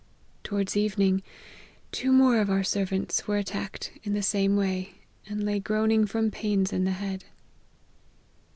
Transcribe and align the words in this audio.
To 0.45 0.55
wards 0.55 0.75
evening, 0.75 1.21
two 1.91 2.11
more 2.11 2.41
of 2.41 2.49
our 2.49 2.63
servants 2.63 3.27
were 3.27 3.37
attacked 3.37 3.91
in 4.01 4.13
the 4.13 4.23
same 4.23 4.55
way, 4.55 4.95
and 5.27 5.43
lay 5.43 5.59
groaning 5.59 6.07
from 6.07 6.31
pains 6.31 6.73
in 6.73 6.85
the 6.85 6.89
head." 6.93 7.25